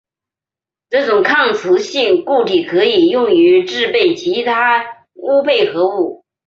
[0.89, 6.25] 这种抗磁性固体可以用于制备其它钨配合物。